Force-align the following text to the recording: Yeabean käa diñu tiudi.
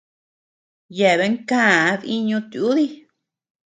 Yeabean 0.97 1.35
käa 1.49 1.87
diñu 2.01 2.37
tiudi. 2.51 2.87